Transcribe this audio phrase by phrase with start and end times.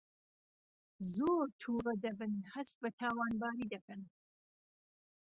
[1.15, 4.01] زۆر تووڕە دەبن هەست بە تاوانباری دەکەن